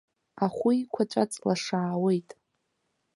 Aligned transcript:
Ахәы 0.45 0.69
еиқәаҵәа 0.75 1.23
ҵлашаауеит. 1.31 2.29